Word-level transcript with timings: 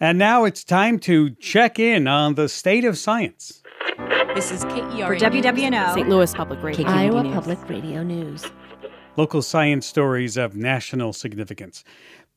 And 0.00 0.16
now 0.16 0.44
it's 0.44 0.62
time 0.62 1.00
to 1.00 1.30
check 1.30 1.80
in 1.80 2.06
on 2.06 2.36
the 2.36 2.48
state 2.48 2.84
of 2.84 2.96
science. 2.96 3.64
This 4.32 4.52
is 4.52 4.64
KERA 4.66 5.08
For 5.08 5.16
WWNO, 5.16 5.94
St. 5.94 6.08
Louis 6.08 6.32
Public 6.32 6.62
Radio. 6.62 6.86
Iowa 6.86 7.24
News. 7.24 7.34
Public 7.34 7.68
Radio 7.68 8.04
News. 8.04 8.46
Local 9.16 9.42
science 9.42 9.86
stories 9.86 10.36
of 10.36 10.54
national 10.54 11.12
significance. 11.12 11.82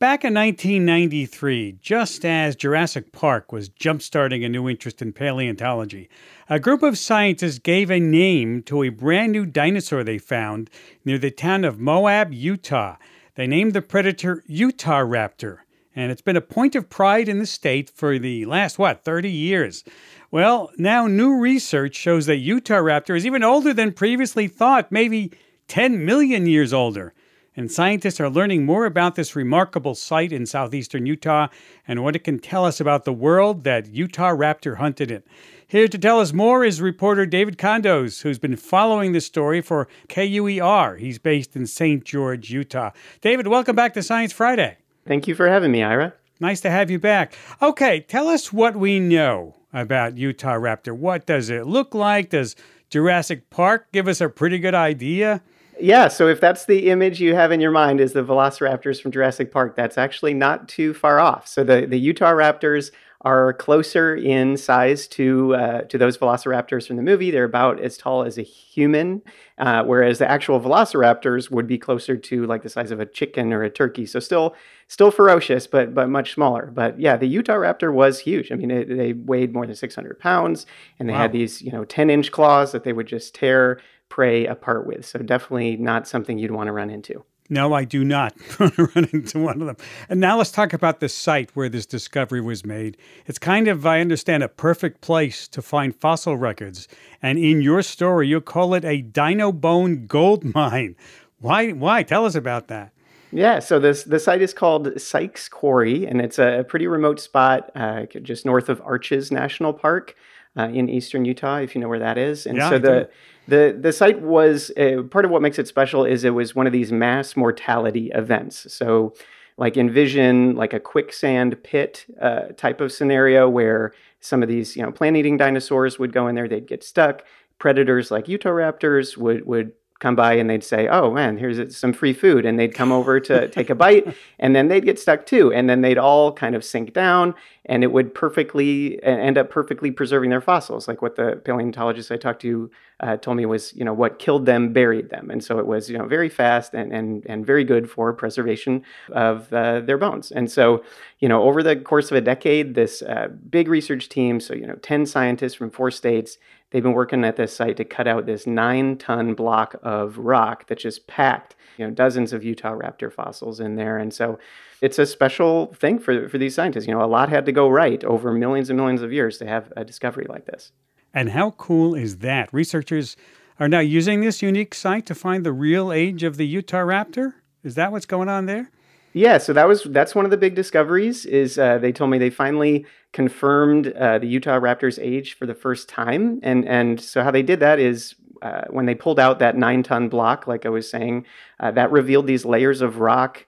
Back 0.00 0.24
in 0.24 0.34
1993, 0.34 1.76
just 1.80 2.24
as 2.24 2.56
Jurassic 2.56 3.12
Park 3.12 3.52
was 3.52 3.68
jumpstarting 3.68 4.44
a 4.44 4.48
new 4.48 4.68
interest 4.68 5.00
in 5.00 5.12
paleontology, 5.12 6.10
a 6.48 6.58
group 6.58 6.82
of 6.82 6.98
scientists 6.98 7.60
gave 7.60 7.92
a 7.92 8.00
name 8.00 8.64
to 8.64 8.82
a 8.82 8.88
brand 8.88 9.30
new 9.30 9.46
dinosaur 9.46 10.02
they 10.02 10.18
found 10.18 10.68
near 11.04 11.18
the 11.18 11.30
town 11.30 11.64
of 11.64 11.78
Moab, 11.78 12.32
Utah. 12.32 12.96
They 13.36 13.46
named 13.46 13.72
the 13.72 13.82
predator 13.82 14.42
Utahraptor, 14.50 15.58
and 15.94 16.10
it's 16.10 16.22
been 16.22 16.36
a 16.36 16.40
point 16.40 16.74
of 16.74 16.88
pride 16.88 17.28
in 17.28 17.38
the 17.38 17.46
state 17.46 17.90
for 17.90 18.18
the 18.18 18.44
last, 18.46 18.78
what, 18.78 19.04
30 19.04 19.30
years. 19.30 19.84
Well, 20.30 20.70
now 20.78 21.06
new 21.06 21.38
research 21.38 21.94
shows 21.94 22.26
that 22.26 22.36
Utah 22.36 22.76
Raptor 22.76 23.16
is 23.16 23.26
even 23.26 23.42
older 23.42 23.74
than 23.74 23.92
previously 23.92 24.48
thought, 24.48 24.90
maybe 24.90 25.32
10 25.68 26.04
million 26.04 26.46
years 26.46 26.72
older. 26.72 27.12
And 27.54 27.70
scientists 27.70 28.18
are 28.18 28.30
learning 28.30 28.64
more 28.64 28.86
about 28.86 29.14
this 29.14 29.36
remarkable 29.36 29.94
site 29.94 30.32
in 30.32 30.46
southeastern 30.46 31.04
Utah 31.04 31.48
and 31.86 32.02
what 32.02 32.16
it 32.16 32.24
can 32.24 32.38
tell 32.38 32.64
us 32.64 32.80
about 32.80 33.04
the 33.04 33.12
world 33.12 33.64
that 33.64 33.88
Utah 33.88 34.30
Raptor 34.30 34.78
hunted 34.78 35.10
in. 35.10 35.22
Here 35.66 35.88
to 35.88 35.98
tell 35.98 36.20
us 36.20 36.32
more 36.32 36.64
is 36.64 36.80
reporter 36.80 37.26
David 37.26 37.58
Condos, 37.58 38.22
who's 38.22 38.38
been 38.38 38.56
following 38.56 39.12
this 39.12 39.26
story 39.26 39.60
for 39.60 39.86
KUER. 40.08 40.98
He's 40.98 41.18
based 41.18 41.54
in 41.54 41.66
St. 41.66 42.04
George, 42.04 42.50
Utah. 42.50 42.90
David, 43.20 43.46
welcome 43.46 43.76
back 43.76 43.92
to 43.94 44.02
Science 44.02 44.32
Friday. 44.32 44.78
Thank 45.06 45.26
you 45.28 45.34
for 45.34 45.48
having 45.48 45.72
me, 45.72 45.82
Ira. 45.82 46.14
Nice 46.40 46.60
to 46.62 46.70
have 46.70 46.90
you 46.90 46.98
back. 46.98 47.34
Okay, 47.60 48.00
tell 48.00 48.28
us 48.28 48.52
what 48.52 48.76
we 48.76 48.98
know 48.98 49.56
about 49.72 50.18
Utah 50.18 50.54
Raptor. 50.54 50.96
What 50.96 51.26
does 51.26 51.50
it 51.50 51.66
look 51.66 51.94
like? 51.94 52.30
Does 52.30 52.56
Jurassic 52.90 53.48
Park 53.48 53.90
give 53.92 54.08
us 54.08 54.20
a 54.20 54.28
pretty 54.28 54.58
good 54.58 54.74
idea? 54.74 55.42
Yeah, 55.82 56.06
so 56.08 56.28
if 56.28 56.40
that's 56.40 56.66
the 56.66 56.90
image 56.90 57.20
you 57.20 57.34
have 57.34 57.50
in 57.50 57.60
your 57.60 57.72
mind 57.72 58.00
is 58.00 58.12
the 58.12 58.22
velociraptors 58.22 59.02
from 59.02 59.10
Jurassic 59.10 59.50
Park, 59.50 59.74
that's 59.74 59.98
actually 59.98 60.32
not 60.32 60.68
too 60.68 60.94
far 60.94 61.18
off. 61.18 61.48
So 61.48 61.64
the, 61.64 61.86
the 61.86 61.98
Utah 61.98 62.32
Raptors 62.32 62.92
are 63.24 63.52
closer 63.54 64.14
in 64.16 64.56
size 64.56 65.06
to 65.06 65.54
uh, 65.54 65.80
to 65.82 65.96
those 65.98 66.18
velociraptors 66.18 66.86
from 66.88 66.96
the 66.96 67.02
movie. 67.02 67.30
They're 67.30 67.44
about 67.44 67.80
as 67.80 67.96
tall 67.96 68.24
as 68.24 68.36
a 68.38 68.42
human, 68.42 69.22
uh, 69.58 69.84
whereas 69.84 70.18
the 70.18 70.28
actual 70.30 70.60
velociraptors 70.60 71.50
would 71.50 71.66
be 71.68 71.78
closer 71.78 72.16
to 72.16 72.46
like 72.46 72.62
the 72.64 72.68
size 72.68 72.90
of 72.90 72.98
a 73.00 73.06
chicken 73.06 73.52
or 73.52 73.62
a 73.62 73.70
turkey. 73.70 74.06
So 74.06 74.18
still 74.18 74.54
still 74.88 75.10
ferocious, 75.12 75.66
but 75.68 75.94
but 75.94 76.08
much 76.08 76.34
smaller. 76.34 76.70
But 76.74 76.98
yeah, 76.98 77.16
the 77.16 77.28
Utah 77.28 77.54
Raptor 77.54 77.92
was 77.92 78.18
huge. 78.20 78.50
I 78.50 78.56
mean, 78.56 78.70
it, 78.72 78.88
they 78.88 79.12
weighed 79.12 79.52
more 79.52 79.66
than 79.66 79.76
600 79.76 80.18
pounds, 80.18 80.66
and 80.98 81.08
they 81.08 81.12
Wow. 81.12 81.18
had 81.20 81.32
these 81.32 81.62
you 81.62 81.70
know 81.70 81.84
10 81.84 82.10
inch 82.10 82.32
claws 82.32 82.72
that 82.72 82.82
they 82.82 82.92
would 82.92 83.06
just 83.06 83.34
tear 83.36 83.80
prey 84.12 84.46
apart 84.46 84.86
with. 84.86 85.06
So 85.06 85.20
definitely 85.20 85.78
not 85.78 86.06
something 86.06 86.38
you'd 86.38 86.50
want 86.50 86.66
to 86.66 86.72
run 86.72 86.90
into. 86.90 87.24
No, 87.48 87.72
I 87.72 87.84
do 87.84 88.04
not 88.04 88.34
run 88.60 89.08
into 89.10 89.38
one 89.38 89.62
of 89.62 89.66
them. 89.66 89.76
And 90.10 90.20
now 90.20 90.36
let's 90.36 90.52
talk 90.52 90.74
about 90.74 91.00
the 91.00 91.08
site 91.08 91.50
where 91.56 91.70
this 91.70 91.86
discovery 91.86 92.42
was 92.42 92.62
made. 92.62 92.98
It's 93.24 93.38
kind 93.38 93.68
of, 93.68 93.86
I 93.86 94.00
understand, 94.00 94.42
a 94.42 94.48
perfect 94.48 95.00
place 95.00 95.48
to 95.48 95.62
find 95.62 95.96
fossil 95.96 96.36
records. 96.36 96.88
And 97.22 97.38
in 97.38 97.62
your 97.62 97.80
story, 97.80 98.28
you 98.28 98.42
call 98.42 98.74
it 98.74 98.84
a 98.84 99.00
dino 99.00 99.50
bone 99.50 100.06
gold 100.06 100.44
mine. 100.54 100.94
Why? 101.40 101.70
Why? 101.70 102.02
Tell 102.02 102.26
us 102.26 102.34
about 102.34 102.68
that. 102.68 102.92
Yeah, 103.32 103.60
so 103.60 103.80
this 103.80 104.04
the 104.04 104.20
site 104.20 104.42
is 104.42 104.52
called 104.52 104.88
Stikes 104.88 105.50
Quarry, 105.50 106.06
and 106.06 106.20
it's 106.20 106.38
a 106.38 106.66
pretty 106.68 106.86
remote 106.86 107.18
spot 107.18 107.70
uh, 107.74 108.04
just 108.22 108.44
north 108.44 108.68
of 108.68 108.82
Arches 108.82 109.32
National 109.32 109.72
Park 109.72 110.14
uh, 110.56 110.68
in 110.68 110.88
eastern 110.88 111.24
Utah, 111.24 111.56
if 111.58 111.74
you 111.74 111.80
know 111.80 111.88
where 111.88 111.98
that 111.98 112.18
is. 112.18 112.46
And 112.46 112.56
Yeah, 112.56 112.70
so 112.70 112.78
the 112.78 113.08
the 113.48 113.76
the 113.78 113.92
site 113.92 114.20
was 114.20 114.70
uh, 114.76 115.02
part 115.10 115.24
of 115.24 115.30
what 115.30 115.42
makes 115.42 115.58
it 115.58 115.68
special 115.68 116.04
is 116.04 116.24
it 116.24 116.30
was 116.30 116.54
one 116.54 116.66
of 116.66 116.72
these 116.72 116.92
mass 116.92 117.36
mortality 117.36 118.10
events. 118.14 118.72
So 118.72 119.14
like 119.56 119.76
envision 119.76 120.54
like 120.56 120.72
a 120.72 120.80
quicksand 120.80 121.62
pit 121.62 122.06
uh, 122.20 122.48
type 122.56 122.80
of 122.80 122.92
scenario 122.92 123.48
where 123.48 123.92
some 124.20 124.42
of 124.42 124.48
these 124.48 124.76
you 124.76 124.82
know 124.82 124.92
plant 124.92 125.16
eating 125.16 125.36
dinosaurs 125.36 125.98
would 125.98 126.12
go 126.12 126.28
in 126.28 126.34
there, 126.34 126.48
they'd 126.48 126.66
get 126.66 126.84
stuck. 126.84 127.22
Predators 127.58 128.10
like 128.10 128.26
Utahraptors 128.26 129.16
would 129.16 129.46
would 129.46 129.72
come 130.02 130.16
by 130.16 130.34
and 130.34 130.50
they'd 130.50 130.64
say, 130.64 130.88
"Oh 130.88 131.12
man, 131.12 131.38
here's 131.38 131.76
some 131.76 131.92
free 131.92 132.12
food," 132.12 132.44
and 132.44 132.58
they'd 132.58 132.74
come 132.74 132.92
over 132.92 133.20
to 133.20 133.48
take 133.58 133.70
a 133.70 133.74
bite, 133.74 134.14
and 134.38 134.54
then 134.54 134.68
they'd 134.68 134.84
get 134.84 134.98
stuck 134.98 135.24
too, 135.24 135.52
and 135.52 135.70
then 135.70 135.80
they'd 135.80 135.96
all 135.96 136.32
kind 136.32 136.54
of 136.54 136.64
sink 136.64 136.92
down, 136.92 137.34
and 137.66 137.84
it 137.84 137.92
would 137.92 138.12
perfectly 138.12 139.02
end 139.04 139.38
up 139.38 139.48
perfectly 139.48 139.90
preserving 139.90 140.30
their 140.30 140.40
fossils, 140.40 140.88
like 140.88 141.00
what 141.00 141.14
the 141.14 141.40
paleontologist 141.44 142.10
I 142.10 142.16
talked 142.16 142.42
to 142.42 142.70
uh, 143.00 143.16
told 143.16 143.36
me 143.36 143.46
was, 143.46 143.72
you 143.74 143.84
know, 143.84 143.94
what 143.94 144.18
killed 144.18 144.44
them 144.44 144.72
buried 144.72 145.10
them, 145.10 145.30
and 145.30 145.42
so 145.42 145.58
it 145.58 145.66
was, 145.66 145.88
you 145.88 145.96
know, 145.96 146.06
very 146.06 146.28
fast 146.28 146.74
and 146.74 146.92
and 146.92 147.24
and 147.26 147.46
very 147.46 147.64
good 147.64 147.88
for 147.88 148.12
preservation 148.12 148.82
of 149.12 149.52
uh, 149.52 149.80
their 149.80 149.98
bones, 149.98 150.32
and 150.32 150.50
so, 150.50 150.82
you 151.20 151.28
know, 151.28 151.42
over 151.44 151.62
the 151.62 151.76
course 151.76 152.10
of 152.10 152.16
a 152.16 152.20
decade, 152.20 152.74
this 152.74 153.02
uh, 153.02 153.28
big 153.48 153.68
research 153.68 154.08
team, 154.08 154.40
so 154.40 154.52
you 154.52 154.66
know, 154.66 154.76
ten 154.82 155.06
scientists 155.06 155.54
from 155.54 155.70
four 155.70 155.90
states. 155.90 156.38
They've 156.72 156.82
been 156.82 156.94
working 156.94 157.22
at 157.24 157.36
this 157.36 157.54
site 157.54 157.76
to 157.76 157.84
cut 157.84 158.08
out 158.08 158.24
this 158.24 158.46
nine 158.46 158.96
ton 158.96 159.34
block 159.34 159.76
of 159.82 160.16
rock 160.18 160.66
that's 160.66 160.82
just 160.82 161.06
packed, 161.06 161.54
you 161.76 161.86
know, 161.86 161.92
dozens 161.92 162.32
of 162.32 162.42
Utah 162.42 162.74
raptor 162.74 163.12
fossils 163.12 163.60
in 163.60 163.76
there. 163.76 163.98
And 163.98 164.12
so 164.12 164.38
it's 164.80 164.98
a 164.98 165.04
special 165.04 165.74
thing 165.74 165.98
for, 165.98 166.28
for 166.30 166.38
these 166.38 166.54
scientists. 166.54 166.86
You 166.86 166.94
know, 166.94 167.04
a 167.04 167.06
lot 167.06 167.28
had 167.28 167.44
to 167.46 167.52
go 167.52 167.68
right 167.68 168.02
over 168.04 168.32
millions 168.32 168.70
and 168.70 168.76
millions 168.78 169.02
of 169.02 169.12
years 169.12 169.36
to 169.38 169.46
have 169.46 169.70
a 169.76 169.84
discovery 169.84 170.26
like 170.28 170.46
this. 170.46 170.72
And 171.12 171.28
how 171.30 171.50
cool 171.52 171.94
is 171.94 172.18
that? 172.18 172.52
Researchers 172.52 173.16
are 173.60 173.68
now 173.68 173.80
using 173.80 174.22
this 174.22 174.40
unique 174.40 174.74
site 174.74 175.04
to 175.06 175.14
find 175.14 175.44
the 175.44 175.52
real 175.52 175.92
age 175.92 176.22
of 176.22 176.38
the 176.38 176.46
Utah 176.46 176.78
raptor. 176.78 177.34
Is 177.62 177.74
that 177.74 177.92
what's 177.92 178.06
going 178.06 178.30
on 178.30 178.46
there? 178.46 178.70
Yeah, 179.12 179.38
so 179.38 179.52
that 179.52 179.68
was 179.68 179.84
that's 179.84 180.14
one 180.14 180.24
of 180.24 180.30
the 180.30 180.36
big 180.36 180.54
discoveries. 180.54 181.26
Is 181.26 181.58
uh, 181.58 181.78
they 181.78 181.92
told 181.92 182.10
me 182.10 182.18
they 182.18 182.30
finally 182.30 182.86
confirmed 183.12 183.88
uh, 183.88 184.18
the 184.18 184.26
Utah 184.26 184.58
Raptors' 184.58 184.98
age 185.00 185.34
for 185.34 185.44
the 185.46 185.54
first 185.54 185.88
time, 185.88 186.40
and 186.42 186.66
and 186.66 187.00
so 187.00 187.22
how 187.22 187.30
they 187.30 187.42
did 187.42 187.60
that 187.60 187.78
is 187.78 188.14
uh, 188.40 188.62
when 188.70 188.86
they 188.86 188.94
pulled 188.94 189.20
out 189.20 189.38
that 189.40 189.56
nine 189.56 189.82
ton 189.82 190.08
block, 190.08 190.46
like 190.46 190.64
I 190.64 190.70
was 190.70 190.88
saying, 190.88 191.26
uh, 191.60 191.70
that 191.72 191.92
revealed 191.92 192.26
these 192.26 192.44
layers 192.46 192.80
of 192.80 192.98
rock, 193.00 193.46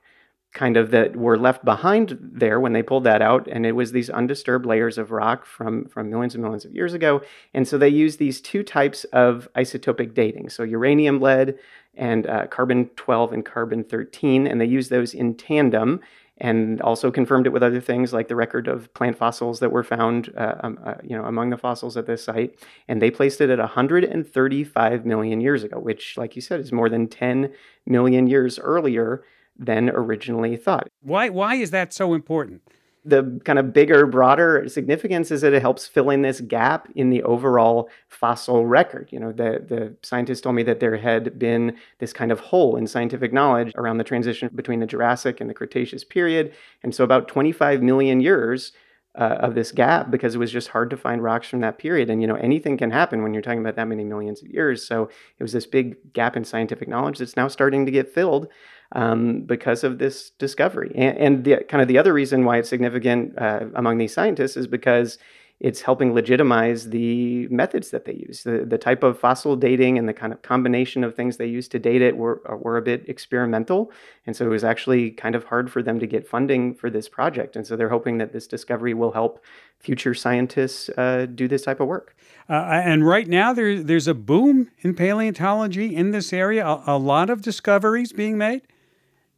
kind 0.54 0.76
of 0.76 0.90
that 0.92 1.16
were 1.16 1.36
left 1.36 1.64
behind 1.64 2.16
there 2.20 2.60
when 2.60 2.72
they 2.72 2.82
pulled 2.82 3.04
that 3.04 3.20
out, 3.20 3.46
and 3.48 3.66
it 3.66 3.72
was 3.72 3.92
these 3.92 4.08
undisturbed 4.08 4.64
layers 4.64 4.96
of 4.96 5.10
rock 5.10 5.44
from 5.44 5.84
from 5.86 6.08
millions 6.08 6.34
and 6.34 6.42
millions 6.42 6.64
of 6.64 6.74
years 6.74 6.94
ago, 6.94 7.20
and 7.52 7.68
so 7.68 7.76
they 7.76 7.88
used 7.88 8.18
these 8.18 8.40
two 8.40 8.62
types 8.62 9.04
of 9.12 9.48
isotopic 9.56 10.14
dating, 10.14 10.48
so 10.48 10.62
uranium 10.62 11.20
lead 11.20 11.58
and 11.96 12.26
uh, 12.26 12.46
carbon 12.46 12.86
12 12.96 13.32
and 13.32 13.44
carbon 13.44 13.84
13, 13.84 14.46
and 14.46 14.60
they 14.60 14.66
used 14.66 14.90
those 14.90 15.14
in 15.14 15.34
tandem 15.34 16.00
and 16.38 16.80
also 16.80 17.10
confirmed 17.10 17.46
it 17.46 17.52
with 17.52 17.62
other 17.62 17.80
things 17.80 18.12
like 18.12 18.26
the 18.26 18.34
record 18.34 18.66
of 18.66 18.92
plant 18.94 19.16
fossils 19.16 19.60
that 19.60 19.70
were 19.70 19.84
found 19.84 20.32
uh, 20.36 20.54
um, 20.60 20.78
uh, 20.84 20.94
you 21.02 21.16
know 21.16 21.24
among 21.24 21.50
the 21.50 21.56
fossils 21.56 21.96
at 21.96 22.06
this 22.06 22.24
site 22.24 22.58
and 22.88 23.00
they 23.00 23.10
placed 23.10 23.40
it 23.40 23.50
at 23.50 23.58
135 23.58 25.06
million 25.06 25.40
years 25.40 25.62
ago 25.62 25.78
which 25.78 26.16
like 26.16 26.34
you 26.34 26.42
said 26.42 26.58
is 26.58 26.72
more 26.72 26.88
than 26.88 27.06
10 27.06 27.52
million 27.86 28.26
years 28.26 28.58
earlier 28.58 29.22
than 29.56 29.90
originally 29.90 30.56
thought 30.56 30.88
Why? 31.02 31.28
Why 31.28 31.54
is 31.56 31.70
that 31.70 31.92
so 31.92 32.14
important? 32.14 32.62
the 33.04 33.40
kind 33.44 33.58
of 33.58 33.72
bigger, 33.72 34.06
broader 34.06 34.66
significance 34.66 35.30
is 35.30 35.42
that 35.42 35.52
it 35.52 35.60
helps 35.60 35.86
fill 35.86 36.08
in 36.08 36.22
this 36.22 36.40
gap 36.40 36.88
in 36.94 37.10
the 37.10 37.22
overall 37.24 37.90
fossil 38.08 38.64
record. 38.64 39.08
You 39.12 39.20
know, 39.20 39.30
the, 39.32 39.62
the 39.66 39.94
scientists 40.02 40.40
told 40.40 40.54
me 40.54 40.62
that 40.62 40.80
there 40.80 40.96
had 40.96 41.38
been 41.38 41.76
this 41.98 42.14
kind 42.14 42.32
of 42.32 42.40
hole 42.40 42.76
in 42.76 42.86
scientific 42.86 43.32
knowledge 43.32 43.72
around 43.76 43.98
the 43.98 44.04
transition 44.04 44.48
between 44.54 44.80
the 44.80 44.86
Jurassic 44.86 45.40
and 45.40 45.50
the 45.50 45.54
Cretaceous 45.54 46.02
period. 46.02 46.54
And 46.82 46.94
so 46.94 47.04
about 47.04 47.28
25 47.28 47.82
million 47.82 48.20
years 48.20 48.72
uh, 49.16 49.36
of 49.40 49.54
this 49.54 49.70
gap 49.70 50.10
because 50.10 50.34
it 50.34 50.38
was 50.38 50.50
just 50.50 50.68
hard 50.68 50.90
to 50.90 50.96
find 50.96 51.22
rocks 51.22 51.48
from 51.48 51.60
that 51.60 51.78
period. 51.78 52.08
And, 52.08 52.22
you 52.22 52.26
know, 52.26 52.34
anything 52.36 52.78
can 52.78 52.90
happen 52.90 53.22
when 53.22 53.34
you're 53.34 53.42
talking 53.42 53.60
about 53.60 53.76
that 53.76 53.86
many 53.86 54.02
millions 54.02 54.42
of 54.42 54.48
years. 54.48 54.84
So 54.84 55.10
it 55.38 55.42
was 55.42 55.52
this 55.52 55.66
big 55.66 55.96
gap 56.14 56.36
in 56.36 56.44
scientific 56.44 56.88
knowledge 56.88 57.18
that's 57.18 57.36
now 57.36 57.48
starting 57.48 57.84
to 57.84 57.92
get 57.92 58.12
filled 58.12 58.48
um, 58.94 59.42
because 59.42 59.84
of 59.84 59.98
this 59.98 60.30
discovery. 60.30 60.92
And, 60.94 61.18
and 61.18 61.44
the, 61.44 61.64
kind 61.68 61.82
of 61.82 61.88
the 61.88 61.98
other 61.98 62.12
reason 62.12 62.44
why 62.44 62.58
it's 62.58 62.68
significant 62.68 63.38
uh, 63.38 63.66
among 63.74 63.98
these 63.98 64.14
scientists 64.14 64.56
is 64.56 64.66
because 64.66 65.18
it's 65.60 65.80
helping 65.80 66.12
legitimize 66.12 66.90
the 66.90 67.46
methods 67.48 67.90
that 67.90 68.04
they 68.04 68.14
use. 68.14 68.42
The, 68.42 68.64
the 68.66 68.76
type 68.76 69.02
of 69.02 69.18
fossil 69.18 69.54
dating 69.56 69.98
and 69.98 70.08
the 70.08 70.12
kind 70.12 70.32
of 70.32 70.42
combination 70.42 71.04
of 71.04 71.14
things 71.14 71.36
they 71.36 71.46
use 71.46 71.68
to 71.68 71.78
date 71.78 72.02
it 72.02 72.16
were, 72.16 72.42
were 72.60 72.76
a 72.76 72.82
bit 72.82 73.08
experimental. 73.08 73.92
And 74.26 74.36
so 74.36 74.44
it 74.44 74.48
was 74.48 74.64
actually 74.64 75.12
kind 75.12 75.34
of 75.34 75.44
hard 75.44 75.70
for 75.70 75.82
them 75.82 76.00
to 76.00 76.06
get 76.06 76.26
funding 76.26 76.74
for 76.74 76.90
this 76.90 77.08
project. 77.08 77.54
And 77.56 77.66
so 77.66 77.76
they're 77.76 77.88
hoping 77.88 78.18
that 78.18 78.32
this 78.32 78.48
discovery 78.48 78.94
will 78.94 79.12
help 79.12 79.44
future 79.78 80.12
scientists 80.12 80.90
uh, 80.98 81.26
do 81.32 81.46
this 81.46 81.62
type 81.62 81.80
of 81.80 81.86
work. 81.86 82.16
Uh, 82.48 82.82
and 82.84 83.06
right 83.06 83.28
now, 83.28 83.52
there, 83.52 83.82
there's 83.82 84.08
a 84.08 84.14
boom 84.14 84.70
in 84.80 84.94
paleontology 84.94 85.94
in 85.94 86.10
this 86.10 86.32
area. 86.32 86.66
A, 86.66 86.82
a 86.88 86.98
lot 86.98 87.30
of 87.30 87.42
discoveries 87.42 88.12
being 88.12 88.36
made. 88.36 88.62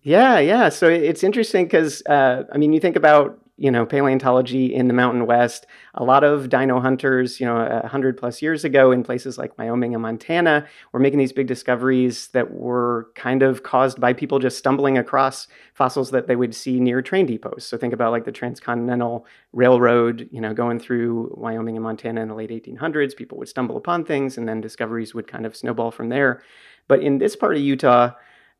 Yeah, 0.07 0.39
yeah. 0.39 0.69
So 0.69 0.87
it's 0.89 1.25
interesting 1.25 1.65
because 1.65 2.01
uh, 2.07 2.45
I 2.53 2.59
mean, 2.59 2.73
you 2.73 2.79
think 2.79 2.95
about 2.95 3.41
you 3.59 3.71
know, 3.71 3.87
paleontology 3.87 4.67
in 4.75 4.87
the 4.87 4.93
Mountain 4.93 5.25
West. 5.25 5.67
A 5.95 6.05
lot 6.05 6.23
of 6.23 6.51
dino 6.51 6.79
hunters, 6.79 7.41
you 7.41 7.47
know, 7.47 7.81
hundred 7.87 8.19
plus 8.19 8.43
years 8.43 8.65
ago 8.65 8.93
in 8.93 9.03
places 9.03 9.39
like 9.39 9.57
Wyoming 9.57 9.95
and 9.95 10.03
Montana 10.03 10.67
were 10.93 11.01
making 11.01 11.19
these 11.19 11.33
big 11.33 11.47
discoveries 11.47 12.29
that 12.35 12.53
were 12.53 13.09
kind 13.15 13.43
of 13.43 13.63
caused 13.63 13.99
by 13.99 14.13
people 14.13 14.39
just 14.39 14.59
stumbling 14.59 14.99
across 14.99 15.49
fossils 15.73 16.11
that 16.11 16.27
they 16.27 16.37
would 16.37 16.55
see 16.55 16.79
near 16.79 17.01
train 17.01 17.27
depots. 17.27 17.63
So 17.65 17.79
think 17.79 17.95
about 17.95 18.13
like 18.13 18.27
the 18.27 18.31
Transcontinental 18.33 19.27
Railroad, 19.55 20.29
you 20.31 20.43
know, 20.43 20.53
going 20.53 20.79
through 20.79 21.35
Wyoming 21.35 21.77
and 21.77 21.83
Montana 21.83 22.21
in 22.21 22.29
the 22.29 22.35
late 22.35 22.51
1800s. 22.51 23.17
People 23.17 23.39
would 23.39 23.49
stumble 23.49 23.79
upon 23.79 24.05
things 24.05 24.37
and 24.37 24.47
then 24.47 24.61
discoveries 24.61 25.15
would 25.15 25.27
kind 25.27 25.47
of 25.47 25.57
snowball 25.57 25.91
from 25.91 26.11
there. 26.11 26.43
But 26.89 27.01
in 27.03 27.19
this 27.19 27.35
part 27.35 27.57
of 27.57 27.63
Utah, 27.63 28.13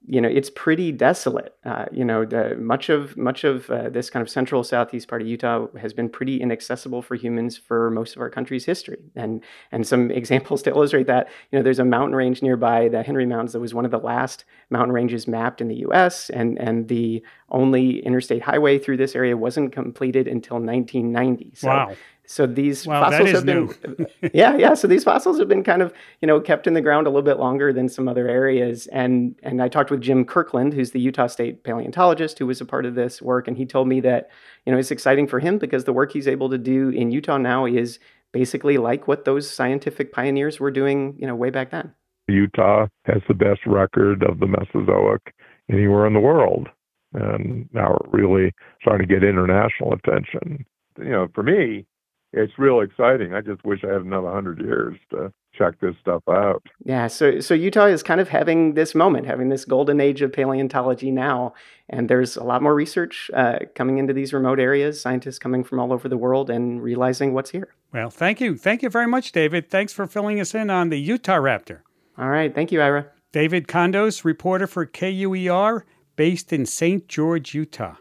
you 0.09 0.21
know 0.21 0.29
it's 0.29 0.51
pretty 0.51 0.93
desolate. 0.93 1.55
Uh, 1.65 1.87
you 1.91 2.05
know, 2.05 2.25
the, 2.25 2.57
much 2.57 2.89
of 2.89 3.17
much 3.17 3.43
of 3.45 3.69
uh, 3.71 3.89
this 3.89 4.09
kind 4.09 4.23
of 4.23 4.31
central 4.31 4.63
southeast 4.63 5.09
part 5.09 5.21
of 5.21 5.29
Utah 5.29 5.67
has 5.81 5.93
been 5.93 6.09
pretty 6.09 6.41
inaccessible 6.41 7.03
for 7.03 7.17
humans 7.17 7.57
for 7.57 7.91
most 7.91 8.15
of 8.15 8.23
our 8.23 8.31
country's 8.31 8.65
history. 8.65 9.03
And 9.17 9.43
and 9.73 9.87
some 9.87 10.11
examples 10.23 10.63
to 10.63 10.71
illustrate 10.71 11.09
that, 11.09 11.29
you 11.51 11.59
know, 11.59 11.63
there's 11.63 11.81
a 11.81 11.85
mountain 11.85 12.15
range 12.15 12.41
nearby, 12.41 12.89
the 12.89 13.03
Henry 13.03 13.27
Mountains, 13.27 13.53
that 13.53 13.61
was 13.61 13.75
one 13.75 13.85
of 13.85 13.91
the 13.91 13.99
last 13.99 14.45
mountain 14.71 14.93
ranges 14.93 15.27
mapped 15.27 15.61
in 15.61 15.69
the 15.69 15.77
U.S. 15.77 16.31
and 16.31 16.59
and 16.59 16.89
the 16.89 17.23
only 17.51 18.05
interstate 18.05 18.43
highway 18.43 18.79
through 18.79 18.97
this 18.97 19.17
area 19.17 19.37
wasn't 19.37 19.73
completed 19.73 20.29
until 20.29 20.57
1990. 20.57 21.53
So 21.55 21.69
wow. 21.69 21.95
So 22.27 22.47
these 22.47 22.85
fossils 22.85 23.31
have 23.31 23.47
been, 23.47 23.73
yeah, 24.35 24.57
yeah. 24.57 24.75
So 24.75 24.89
these 24.89 25.05
fossils 25.05 25.39
have 25.39 25.49
been 25.49 25.63
kind 25.63 25.81
of, 25.81 25.93
you 26.21 26.27
know, 26.27 26.41
kept 26.41 26.67
in 26.67 26.75
the 26.75 26.81
ground 26.81 27.07
a 27.07 27.11
little 27.11 27.23
bit 27.23 27.39
longer 27.39 27.73
than 27.73 27.89
some 27.89 28.09
other 28.09 28.29
areas. 28.29 28.89
And 28.89 29.37
and 29.43 29.63
I 29.63 29.69
talked 29.69 29.91
with 29.91 30.01
Jim 30.01 30.25
Kirkland, 30.25 30.75
who's 30.75 30.91
the 30.91 31.01
Utah 31.01 31.29
State 31.29 31.63
paleontologist 31.63 32.39
who 32.39 32.47
was 32.47 32.61
a 32.61 32.65
part 32.65 32.85
of 32.85 32.97
this 32.97 33.23
work, 33.23 33.47
and 33.47 33.57
he 33.57 33.65
told 33.65 33.89
me 33.89 34.01
that, 34.01 34.29
you 34.65 34.73
know, 34.73 34.79
it's 34.79 34.91
exciting 34.91 35.27
for 35.27 35.39
him 35.39 35.59
because 35.59 35.85
the 35.85 35.93
work 35.93 36.13
he's 36.13 36.29
able 36.29 36.51
to 36.51 36.59
do 36.59 36.89
in 36.91 37.11
Utah 37.13 37.39
now 37.39 37.65
is 37.65 37.99
basically 38.33 38.77
like 38.77 39.07
what 39.07 39.25
those 39.25 39.49
scientific 39.49 40.13
pioneers 40.13 40.59
were 40.59 40.71
doing, 40.71 41.15
you 41.19 41.27
know, 41.27 41.35
way 41.35 41.51
back 41.51 41.71
then. 41.71 41.95
Utah 42.29 42.87
has 43.05 43.23
the 43.29 43.35
best 43.35 43.61
record 43.67 44.25
of 44.25 44.41
the 44.41 44.47
Mesozoic 44.47 45.33
anywhere 45.71 46.07
in 46.07 46.13
the 46.13 46.21
world, 46.21 46.69
and 47.13 47.69
now 47.73 47.97
we're 48.13 48.25
really 48.25 48.53
starting 48.81 49.07
to 49.07 49.15
get 49.15 49.23
international 49.23 49.93
attention. 49.93 50.65
You 50.99 51.11
know, 51.11 51.29
for 51.35 51.43
me, 51.43 51.87
it's 52.37 52.59
real 52.59 52.81
exciting. 52.81 53.35
I 53.35 53.41
just 53.41 53.65
wish 53.65 53.83
I 53.83 53.93
had 53.93 54.03
another 54.03 54.31
hundred 54.31 54.61
years 54.61 54.99
to 55.11 55.33
check 55.55 55.81
this 55.81 55.95
stuff 56.01 56.23
out. 56.29 56.63
Yeah, 56.85 57.07
so 57.07 57.41
so 57.41 57.55
Utah 57.55 57.87
is 57.87 58.03
kind 58.03 58.21
of 58.21 58.29
having 58.29 58.75
this 58.75 58.95
moment, 58.95 59.27
having 59.27 59.49
this 59.49 59.65
golden 59.65 60.01
age 60.01 60.21
of 60.21 60.33
paleontology 60.33 61.11
now, 61.11 61.55
and 61.89 62.11
there's 62.11 62.37
a 62.37 62.45
lot 62.45 62.63
more 62.63 62.75
research 62.75 63.31
uh, 63.35 63.61
coming 63.75 63.99
into 63.99 64.13
these 64.13 64.33
remote 64.35 64.61
areas. 64.61 65.01
Scientists 65.01 65.39
coming 65.39 65.65
from 65.65 65.81
all 65.81 65.93
over 65.93 66.09
the 66.09 66.19
world 66.19 66.51
and 66.51 66.83
realizing 66.83 67.33
what's 67.33 67.51
here. 67.51 67.75
Well, 67.93 68.11
thank 68.11 68.41
you, 68.41 68.57
thank 68.57 68.83
you 68.83 68.91
very 68.91 69.07
much, 69.09 69.33
David. 69.33 69.71
Thanks 69.71 69.93
for 69.93 70.07
filling 70.07 70.39
us 70.39 70.55
in 70.55 70.69
on 70.69 70.91
the 70.91 71.01
Utah 71.01 71.39
Raptor. 71.39 71.81
All 72.19 72.29
right, 72.29 72.55
thank 72.55 72.71
you, 72.71 72.83
Ira. 72.83 73.07
David 73.33 73.67
Condos, 73.67 74.25
reporter 74.25 74.67
for 74.67 74.87
KUER, 74.87 75.85
based 76.17 76.53
in 76.53 76.67
St. 76.67 77.09
George, 77.09 77.55
Utah. 77.55 77.97